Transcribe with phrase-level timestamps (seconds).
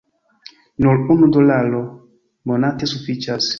[0.85, 1.83] Nur unu dolaro
[2.53, 3.49] monate sufiĉas